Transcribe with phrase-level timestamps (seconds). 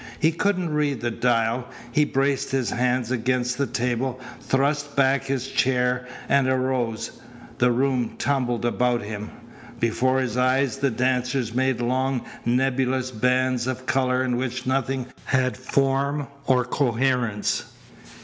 [0.19, 1.67] He couldn't read the dial.
[1.91, 7.21] He braced his hands against the table, thrust back his chair, and arose.
[7.59, 9.29] The room tumbled about him.
[9.79, 15.55] Before his eyes the dancers made long nebulous bands of colour in which nothing had
[15.55, 17.65] form or coherence.